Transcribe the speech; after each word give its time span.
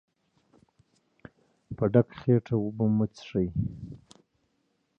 په 1.75 1.83
ډکه 1.93 2.15
خېټه 2.19 2.55
اوبه 2.61 2.85
مه 2.97 3.05
څښئ. 3.13 3.47